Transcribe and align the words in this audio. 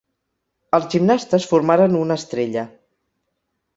Els 0.77 0.87
gimnastes 0.93 1.47
formaren 1.53 1.99
una 2.03 2.21
estrella. 2.23 2.65